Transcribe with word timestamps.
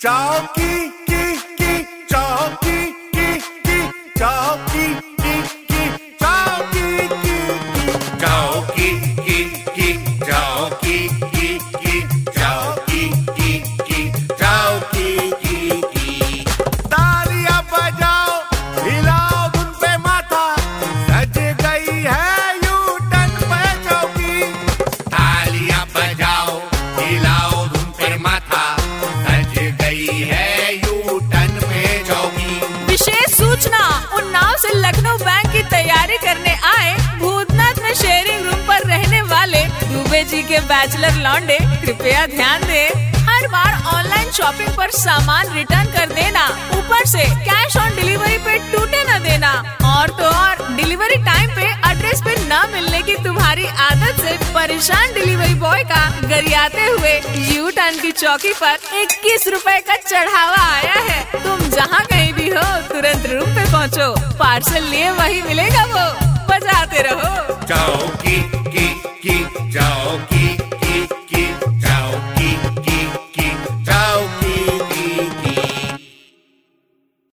चौकी 0.00 0.88
की 1.06 1.36
की 1.58 1.82
चौकी 2.10 2.84
की 3.14 3.38
की 3.66 3.78
चौकी 4.18 5.07
की 35.52 35.62
तैयारी 35.70 36.16
करने 36.24 36.54
आए 36.66 36.94
भूतनाथ 37.18 37.82
में 37.82 37.92
शेयरिंग 37.94 38.46
रूम 38.46 38.66
पर 38.66 38.86
रहने 38.88 39.22
वाले 39.24 39.64
दुबे 39.84 40.22
जी 40.24 40.42
के 40.42 40.60
बैचलर 40.68 41.22
लॉन्डे 41.22 41.58
कृपया 41.84 42.26
ध्यान 42.28 42.66
दे, 42.66 42.82
हर 43.28 43.46
बार 43.48 43.72
ऑनलाइन 43.94 44.30
शॉपिंग 44.32 44.68
पर 44.76 44.90
सामान 44.92 45.52
रिटर्न 45.54 45.90
कर 45.92 46.14
देना, 46.14 46.44
ऊपर 46.78 47.04
से 47.06 47.24
कैश 47.44 47.76
ऑन 47.76 47.96
डिलीवरी 47.96 48.38
पे 48.46 48.58
टूटे 48.72 49.04
न 49.08 49.22
देना। 49.22 49.52
और 49.88 50.10
तो 50.18 50.24
और 50.28 50.66
डिलीवरी 50.76 51.16
टाइम 51.24 51.50
पे 51.56 51.66
एड्रेस 51.90 52.20
पे 52.24 52.34
न 52.40 52.62
मिलने 52.72 53.02
की 53.02 53.14
तुम्हारी 53.24 53.66
आदत 53.86 54.20
से 54.22 54.36
परेशान 54.54 55.12
डिलीवरी 55.14 55.54
बॉय 55.60 55.82
का 55.84 56.02
गरियाते 56.28 56.86
हुए 56.86 57.14
यू 57.54 57.70
टर्न 57.76 58.00
की 58.00 58.12
चौकी 58.14 58.52
पर 58.60 58.78
इक्कीस 59.02 59.48
रूपए 59.54 59.78
का 59.88 59.96
चढ़ावा 60.06 60.62
आया 60.66 61.00
है। 61.08 61.22
तुम 61.42 61.68
जहाँ 61.70 62.04
कहीं 62.06 62.32
भी 62.32 62.48
हो, 62.48 62.64
तुरंत 62.88 63.26
रूम 63.26 63.54
पहुँचो। 63.72 64.12
पार्सल 64.38 64.82
लिए 64.82 65.10
वही 65.10 65.42
मिलेगा 65.42 65.84
वो। 65.84 66.06
बजाते 66.50 67.02
रहो। 67.02 67.54